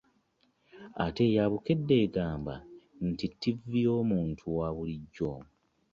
[1.03, 2.53] Ate eya bbukedde egamba
[3.09, 5.31] nti ttivi y'omuntu owa bulijjo.